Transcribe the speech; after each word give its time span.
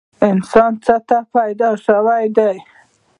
انسان 0.29 0.71
څه 0.85 0.95
ته 1.07 1.17
پیدا 1.35 1.69
شوی 1.85 2.25
دی؟ 2.37 2.55